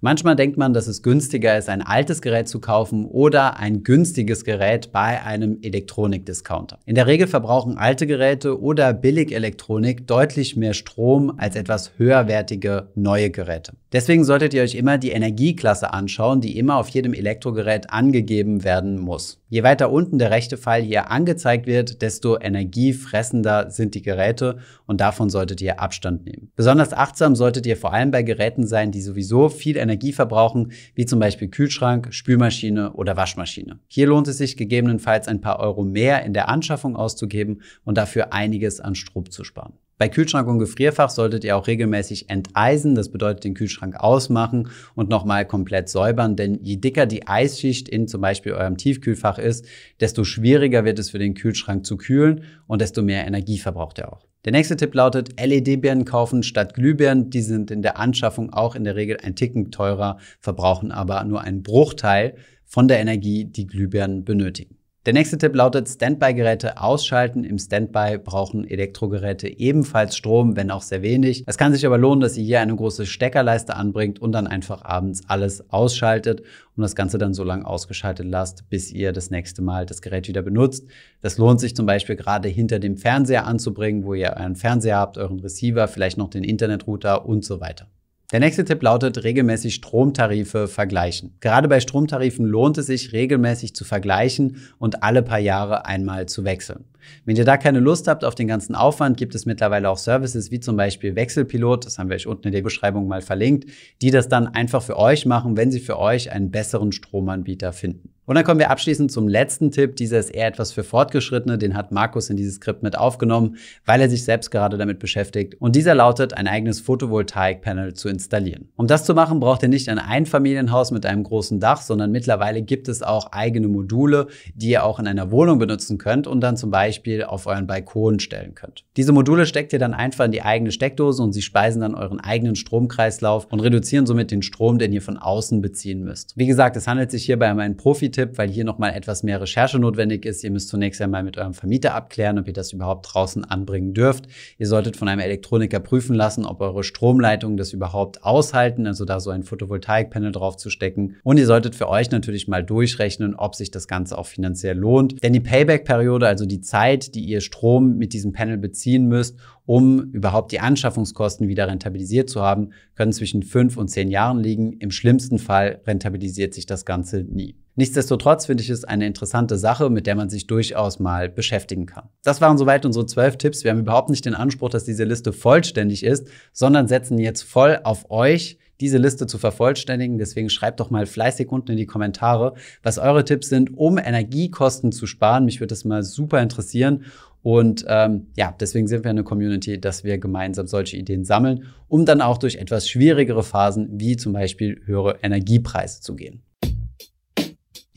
Manchmal 0.00 0.36
denkt 0.36 0.56
man, 0.56 0.72
dass 0.72 0.86
es 0.86 1.02
günstiger 1.02 1.58
ist, 1.58 1.68
ein 1.68 1.82
altes 1.82 2.22
Gerät 2.22 2.48
zu 2.48 2.60
kaufen 2.60 3.04
oder 3.06 3.58
ein 3.58 3.82
günstiges 3.82 4.44
Gerät 4.44 4.92
bei 4.92 5.22
einem 5.22 5.58
Elektronikdiscounter. 5.62 6.78
In 6.86 6.94
der 6.94 7.06
Regel 7.06 7.26
verbrauchen 7.26 7.78
alte 7.78 8.06
Geräte 8.06 8.60
oder 8.60 8.92
Billigelektronik 8.92 10.06
deutlich 10.06 10.56
mehr 10.56 10.74
Strom 10.74 11.34
als 11.36 11.56
etwas 11.56 11.92
höherwertige 11.98 12.88
neue 12.94 13.30
Geräte. 13.30 13.72
Deswegen 13.92 14.24
solltet 14.24 14.52
ihr 14.52 14.62
euch 14.62 14.74
immer 14.74 14.98
die 14.98 15.12
Energieklasse 15.12 15.92
anschauen, 15.92 16.40
die 16.42 16.58
immer 16.58 16.76
auf 16.76 16.88
jedem 16.90 17.14
Elektrogerät 17.14 17.90
angegeben 17.90 18.62
werden 18.62 18.98
muss. 18.98 19.40
Je 19.48 19.62
weiter 19.62 19.90
unten 19.90 20.18
der 20.18 20.30
rechte 20.30 20.58
Pfeil 20.58 20.82
hier 20.82 21.10
angezeigt 21.10 21.66
wird, 21.66 22.02
desto 22.02 22.38
energiefressender 22.38 23.70
sind 23.70 23.94
die 23.94 24.02
Geräte 24.02 24.58
und 24.86 25.00
davon 25.00 25.30
solltet 25.30 25.62
ihr 25.62 25.80
Abstand 25.80 26.26
nehmen. 26.26 26.52
Besonders 26.54 26.92
achtsam 26.92 27.34
solltet 27.34 27.66
ihr 27.66 27.78
vor 27.78 27.94
allem 27.94 28.10
bei 28.10 28.22
Geräten 28.22 28.66
sein, 28.66 28.90
die 28.90 29.00
sowieso 29.00 29.48
viel 29.48 29.67
Energie 29.76 30.12
verbrauchen, 30.12 30.72
wie 30.94 31.06
zum 31.06 31.18
Beispiel 31.20 31.48
Kühlschrank, 31.48 32.08
Spülmaschine 32.10 32.92
oder 32.92 33.16
Waschmaschine. 33.16 33.78
Hier 33.88 34.06
lohnt 34.06 34.28
es 34.28 34.38
sich 34.38 34.56
gegebenenfalls 34.56 35.28
ein 35.28 35.40
paar 35.40 35.60
Euro 35.60 35.84
mehr 35.84 36.24
in 36.24 36.32
der 36.32 36.48
Anschaffung 36.48 36.96
auszugeben 36.96 37.62
und 37.84 37.98
dafür 37.98 38.32
einiges 38.32 38.80
an 38.80 38.94
Strom 38.94 39.30
zu 39.30 39.44
sparen. 39.44 39.74
Bei 39.98 40.08
Kühlschrank 40.08 40.46
und 40.46 40.60
Gefrierfach 40.60 41.10
solltet 41.10 41.42
ihr 41.42 41.56
auch 41.56 41.66
regelmäßig 41.66 42.30
enteisen, 42.30 42.94
das 42.94 43.10
bedeutet 43.10 43.42
den 43.42 43.54
Kühlschrank 43.54 43.96
ausmachen 43.96 44.68
und 44.94 45.08
nochmal 45.10 45.44
komplett 45.44 45.88
säubern, 45.88 46.36
denn 46.36 46.60
je 46.62 46.76
dicker 46.76 47.04
die 47.04 47.26
Eisschicht 47.26 47.88
in 47.88 48.06
zum 48.06 48.20
Beispiel 48.20 48.52
eurem 48.52 48.76
Tiefkühlfach 48.76 49.38
ist, 49.38 49.66
desto 49.98 50.22
schwieriger 50.22 50.84
wird 50.84 51.00
es 51.00 51.10
für 51.10 51.18
den 51.18 51.34
Kühlschrank 51.34 51.84
zu 51.84 51.96
kühlen 51.96 52.44
und 52.68 52.80
desto 52.80 53.02
mehr 53.02 53.26
Energie 53.26 53.58
verbraucht 53.58 53.98
er 53.98 54.12
auch. 54.12 54.27
Der 54.44 54.52
nächste 54.52 54.76
Tipp 54.76 54.94
lautet, 54.94 55.40
LED-Birnen 55.40 56.04
kaufen 56.04 56.42
statt 56.42 56.74
Glühbirnen. 56.74 57.28
Die 57.28 57.42
sind 57.42 57.70
in 57.70 57.82
der 57.82 57.98
Anschaffung 57.98 58.52
auch 58.52 58.76
in 58.76 58.84
der 58.84 58.94
Regel 58.94 59.18
ein 59.22 59.34
Ticken 59.34 59.70
teurer, 59.70 60.18
verbrauchen 60.38 60.92
aber 60.92 61.22
nur 61.24 61.42
einen 61.42 61.62
Bruchteil 61.62 62.36
von 62.64 62.86
der 62.86 63.00
Energie, 63.00 63.44
die 63.46 63.66
Glühbirnen 63.66 64.24
benötigen. 64.24 64.77
Der 65.08 65.14
nächste 65.14 65.38
Tipp 65.38 65.54
lautet 65.54 65.88
Standby-Geräte 65.88 66.82
ausschalten. 66.82 67.42
Im 67.42 67.58
Standby 67.58 68.18
brauchen 68.22 68.68
Elektrogeräte 68.68 69.48
ebenfalls 69.48 70.14
Strom, 70.14 70.54
wenn 70.54 70.70
auch 70.70 70.82
sehr 70.82 71.00
wenig. 71.00 71.44
Es 71.46 71.56
kann 71.56 71.72
sich 71.72 71.86
aber 71.86 71.96
lohnen, 71.96 72.20
dass 72.20 72.36
ihr 72.36 72.44
hier 72.44 72.60
eine 72.60 72.76
große 72.76 73.06
Steckerleiste 73.06 73.74
anbringt 73.74 74.18
und 74.18 74.32
dann 74.32 74.46
einfach 74.46 74.84
abends 74.84 75.22
alles 75.26 75.70
ausschaltet 75.70 76.42
und 76.76 76.82
das 76.82 76.94
Ganze 76.94 77.16
dann 77.16 77.32
so 77.32 77.42
lange 77.42 77.64
ausgeschaltet 77.64 78.26
lasst, 78.26 78.68
bis 78.68 78.92
ihr 78.92 79.12
das 79.12 79.30
nächste 79.30 79.62
Mal 79.62 79.86
das 79.86 80.02
Gerät 80.02 80.28
wieder 80.28 80.42
benutzt. 80.42 80.86
Das 81.22 81.38
lohnt 81.38 81.58
sich 81.58 81.74
zum 81.74 81.86
Beispiel 81.86 82.16
gerade 82.16 82.50
hinter 82.50 82.78
dem 82.78 82.98
Fernseher 82.98 83.46
anzubringen, 83.46 84.04
wo 84.04 84.12
ihr 84.12 84.34
euren 84.38 84.56
Fernseher 84.56 84.98
habt, 84.98 85.16
euren 85.16 85.40
Receiver, 85.40 85.88
vielleicht 85.88 86.18
noch 86.18 86.28
den 86.28 86.44
Internetrouter 86.44 87.24
und 87.24 87.46
so 87.46 87.62
weiter. 87.62 87.86
Der 88.30 88.40
nächste 88.40 88.62
Tipp 88.66 88.82
lautet 88.82 89.24
regelmäßig 89.24 89.76
Stromtarife 89.76 90.68
vergleichen. 90.68 91.34
Gerade 91.40 91.66
bei 91.66 91.80
Stromtarifen 91.80 92.44
lohnt 92.44 92.76
es 92.76 92.84
sich 92.84 93.14
regelmäßig 93.14 93.74
zu 93.74 93.86
vergleichen 93.86 94.68
und 94.76 95.02
alle 95.02 95.22
paar 95.22 95.38
Jahre 95.38 95.86
einmal 95.86 96.26
zu 96.26 96.44
wechseln. 96.44 96.84
Wenn 97.24 97.36
ihr 97.36 97.44
da 97.44 97.56
keine 97.56 97.80
Lust 97.80 98.08
habt 98.08 98.24
auf 98.24 98.34
den 98.34 98.48
ganzen 98.48 98.74
Aufwand, 98.74 99.16
gibt 99.16 99.34
es 99.34 99.46
mittlerweile 99.46 99.90
auch 99.90 99.98
Services 99.98 100.50
wie 100.50 100.60
zum 100.60 100.76
Beispiel 100.76 101.16
Wechselpilot, 101.16 101.86
das 101.86 101.98
haben 101.98 102.08
wir 102.08 102.16
euch 102.16 102.26
unten 102.26 102.48
in 102.48 102.52
der 102.52 102.62
Beschreibung 102.62 103.08
mal 103.08 103.22
verlinkt, 103.22 103.70
die 104.02 104.10
das 104.10 104.28
dann 104.28 104.46
einfach 104.46 104.82
für 104.82 104.96
euch 104.96 105.26
machen, 105.26 105.56
wenn 105.56 105.70
sie 105.70 105.80
für 105.80 105.98
euch 105.98 106.32
einen 106.32 106.50
besseren 106.50 106.92
Stromanbieter 106.92 107.72
finden. 107.72 108.10
Und 108.28 108.34
dann 108.34 108.44
kommen 108.44 108.60
wir 108.60 108.70
abschließend 108.70 109.10
zum 109.10 109.26
letzten 109.26 109.70
Tipp. 109.70 109.96
Dieser 109.96 110.18
ist 110.18 110.28
eher 110.28 110.48
etwas 110.48 110.70
für 110.70 110.84
Fortgeschrittene. 110.84 111.56
Den 111.56 111.74
hat 111.74 111.92
Markus 111.92 112.28
in 112.28 112.36
dieses 112.36 112.56
Skript 112.56 112.82
mit 112.82 112.98
aufgenommen, 112.98 113.56
weil 113.86 114.02
er 114.02 114.10
sich 114.10 114.22
selbst 114.22 114.50
gerade 114.50 114.76
damit 114.76 114.98
beschäftigt. 114.98 115.54
Und 115.58 115.74
dieser 115.74 115.94
lautet, 115.94 116.34
ein 116.34 116.46
eigenes 116.46 116.78
Photovoltaik-Panel 116.80 117.94
zu 117.94 118.10
installieren. 118.10 118.68
Um 118.76 118.86
das 118.86 119.04
zu 119.04 119.14
machen, 119.14 119.40
braucht 119.40 119.62
ihr 119.62 119.70
nicht 119.70 119.88
ein 119.88 119.98
Einfamilienhaus 119.98 120.90
mit 120.90 121.06
einem 121.06 121.22
großen 121.22 121.58
Dach, 121.58 121.80
sondern 121.80 122.10
mittlerweile 122.10 122.60
gibt 122.60 122.88
es 122.88 123.02
auch 123.02 123.32
eigene 123.32 123.66
Module, 123.66 124.26
die 124.54 124.68
ihr 124.68 124.84
auch 124.84 124.98
in 124.98 125.06
einer 125.06 125.30
Wohnung 125.30 125.58
benutzen 125.58 125.96
könnt 125.96 126.26
und 126.26 126.42
dann 126.42 126.58
zum 126.58 126.70
Beispiel 126.70 126.87
auf 127.24 127.46
euren 127.46 127.66
Balkon 127.66 128.20
stellen 128.20 128.54
könnt. 128.54 128.84
Diese 128.96 129.12
Module 129.12 129.46
steckt 129.46 129.72
ihr 129.72 129.78
dann 129.78 129.94
einfach 129.94 130.24
in 130.24 130.32
die 130.32 130.42
eigene 130.42 130.72
Steckdose 130.72 131.22
und 131.22 131.32
sie 131.32 131.42
speisen 131.42 131.80
dann 131.80 131.94
euren 131.94 132.20
eigenen 132.20 132.56
Stromkreislauf 132.56 133.46
und 133.50 133.60
reduzieren 133.60 134.06
somit 134.06 134.30
den 134.30 134.42
Strom, 134.42 134.78
den 134.78 134.92
ihr 134.92 135.02
von 135.02 135.16
außen 135.16 135.60
beziehen 135.60 136.04
müsst. 136.04 136.36
Wie 136.36 136.46
gesagt, 136.46 136.76
es 136.76 136.86
handelt 136.86 137.10
sich 137.10 137.24
hierbei 137.24 137.52
um 137.52 137.58
einen 137.58 137.76
Profi 137.76 138.10
Tipp, 138.10 138.38
weil 138.38 138.48
hier 138.48 138.64
nochmal 138.64 138.94
etwas 138.94 139.22
mehr 139.22 139.40
Recherche 139.40 139.78
notwendig 139.78 140.24
ist. 140.24 140.44
Ihr 140.44 140.50
müsst 140.50 140.68
zunächst 140.68 141.00
einmal 141.00 141.22
mit 141.22 141.38
eurem 141.38 141.54
Vermieter 141.54 141.94
abklären, 141.94 142.38
ob 142.38 142.46
ihr 142.46 142.52
das 142.52 142.72
überhaupt 142.72 143.08
draußen 143.12 143.44
anbringen 143.44 143.94
dürft. 143.94 144.26
Ihr 144.58 144.66
solltet 144.66 144.96
von 144.96 145.08
einem 145.08 145.20
Elektroniker 145.20 145.80
prüfen 145.80 146.14
lassen, 146.14 146.44
ob 146.44 146.60
eure 146.60 146.84
Stromleitungen 146.84 147.56
das 147.56 147.72
überhaupt 147.72 148.24
aushalten, 148.24 148.86
also 148.86 149.04
da 149.04 149.20
so 149.20 149.30
ein 149.30 149.42
Photovoltaikpanel 149.42 150.32
drauf 150.32 150.56
zu 150.56 150.70
stecken. 150.70 151.16
Und 151.22 151.38
ihr 151.38 151.46
solltet 151.46 151.74
für 151.74 151.88
euch 151.88 152.10
natürlich 152.10 152.48
mal 152.48 152.64
durchrechnen, 152.64 153.34
ob 153.34 153.54
sich 153.54 153.70
das 153.70 153.88
Ganze 153.88 154.18
auch 154.18 154.26
finanziell 154.26 154.76
lohnt. 154.76 155.22
Denn 155.22 155.32
die 155.32 155.40
Payback-Periode, 155.40 156.26
also 156.26 156.46
die 156.46 156.60
Zeit, 156.78 157.16
die 157.16 157.24
ihr 157.24 157.40
Strom 157.40 157.96
mit 157.96 158.12
diesem 158.12 158.32
Panel 158.32 158.56
beziehen 158.56 159.08
müsst, 159.08 159.36
um 159.66 160.12
überhaupt 160.12 160.52
die 160.52 160.60
Anschaffungskosten 160.60 161.48
wieder 161.48 161.66
rentabilisiert 161.66 162.30
zu 162.30 162.40
haben, 162.40 162.70
können 162.94 163.12
zwischen 163.12 163.42
fünf 163.42 163.76
und 163.76 163.88
zehn 163.88 164.08
Jahren 164.08 164.38
liegen. 164.38 164.74
Im 164.74 164.92
schlimmsten 164.92 165.40
Fall 165.40 165.80
rentabilisiert 165.88 166.54
sich 166.54 166.66
das 166.66 166.84
Ganze 166.84 167.24
nie. 167.24 167.56
Nichtsdestotrotz 167.74 168.46
finde 168.46 168.62
ich 168.62 168.70
es 168.70 168.84
eine 168.84 169.06
interessante 169.06 169.58
Sache, 169.58 169.90
mit 169.90 170.06
der 170.06 170.14
man 170.14 170.30
sich 170.30 170.46
durchaus 170.46 171.00
mal 171.00 171.28
beschäftigen 171.28 171.86
kann. 171.86 172.10
Das 172.22 172.40
waren 172.40 172.58
soweit 172.58 172.86
unsere 172.86 173.06
zwölf 173.06 173.36
Tipps. 173.38 173.64
Wir 173.64 173.72
haben 173.72 173.80
überhaupt 173.80 174.10
nicht 174.10 174.24
den 174.24 174.34
Anspruch, 174.34 174.68
dass 174.68 174.84
diese 174.84 175.04
Liste 175.04 175.32
vollständig 175.32 176.04
ist, 176.04 176.28
sondern 176.52 176.86
setzen 176.86 177.18
jetzt 177.18 177.42
voll 177.42 177.80
auf 177.82 178.08
euch, 178.10 178.58
diese 178.80 178.98
Liste 178.98 179.26
zu 179.26 179.38
vervollständigen. 179.38 180.18
Deswegen 180.18 180.50
schreibt 180.50 180.80
doch 180.80 180.90
mal 180.90 181.06
fleißig 181.06 181.50
unten 181.50 181.72
in 181.72 181.76
die 181.76 181.86
Kommentare, 181.86 182.54
was 182.82 182.98
eure 182.98 183.24
Tipps 183.24 183.48
sind, 183.48 183.76
um 183.76 183.98
Energiekosten 183.98 184.92
zu 184.92 185.06
sparen. 185.06 185.44
Mich 185.44 185.60
würde 185.60 185.68
das 185.68 185.84
mal 185.84 186.02
super 186.02 186.40
interessieren. 186.40 187.04
Und 187.42 187.84
ähm, 187.88 188.26
ja, 188.36 188.54
deswegen 188.58 188.88
sind 188.88 189.04
wir 189.04 189.10
eine 189.10 189.24
Community, 189.24 189.80
dass 189.80 190.04
wir 190.04 190.18
gemeinsam 190.18 190.66
solche 190.66 190.96
Ideen 190.96 191.24
sammeln, 191.24 191.66
um 191.88 192.04
dann 192.04 192.20
auch 192.20 192.38
durch 192.38 192.56
etwas 192.56 192.88
schwierigere 192.88 193.42
Phasen 193.42 193.88
wie 193.92 194.16
zum 194.16 194.32
Beispiel 194.32 194.80
höhere 194.84 195.18
Energiepreise 195.22 196.00
zu 196.00 196.16
gehen. 196.16 196.42